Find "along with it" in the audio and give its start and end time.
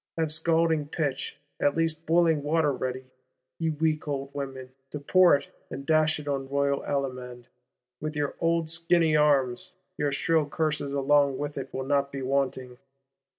10.91-11.71